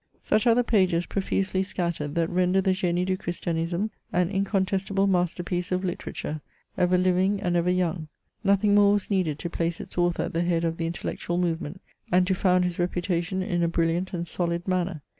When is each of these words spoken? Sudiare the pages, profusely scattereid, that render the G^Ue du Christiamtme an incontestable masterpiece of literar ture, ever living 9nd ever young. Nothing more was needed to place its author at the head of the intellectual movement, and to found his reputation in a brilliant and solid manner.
Sudiare 0.23 0.55
the 0.55 0.63
pages, 0.63 1.05
profusely 1.05 1.61
scattereid, 1.61 2.15
that 2.15 2.27
render 2.27 2.59
the 2.59 2.71
G^Ue 2.71 3.05
du 3.05 3.15
Christiamtme 3.15 3.91
an 4.11 4.31
incontestable 4.31 5.05
masterpiece 5.07 5.71
of 5.71 5.81
literar 5.83 6.15
ture, 6.19 6.41
ever 6.75 6.97
living 6.97 7.37
9nd 7.37 7.53
ever 7.55 7.69
young. 7.69 8.07
Nothing 8.43 8.73
more 8.73 8.93
was 8.93 9.11
needed 9.11 9.37
to 9.37 9.47
place 9.51 9.79
its 9.79 9.99
author 9.99 10.23
at 10.23 10.33
the 10.33 10.41
head 10.41 10.63
of 10.63 10.77
the 10.77 10.87
intellectual 10.87 11.37
movement, 11.37 11.81
and 12.11 12.25
to 12.25 12.33
found 12.33 12.63
his 12.63 12.79
reputation 12.79 13.43
in 13.43 13.61
a 13.61 13.67
brilliant 13.67 14.11
and 14.11 14.27
solid 14.27 14.67
manner. 14.67 15.03